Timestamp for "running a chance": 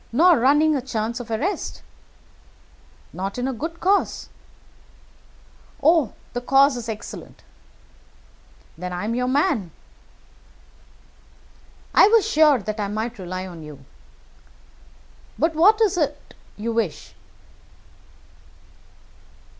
0.39-1.19